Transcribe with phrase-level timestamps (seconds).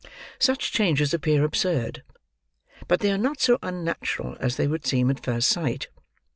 [0.39, 2.01] Such changes appear absurd;
[2.87, 5.89] but they are not so unnatural as they would seem at first sight.